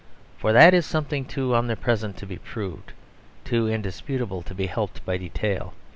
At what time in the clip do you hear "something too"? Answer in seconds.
0.87-1.53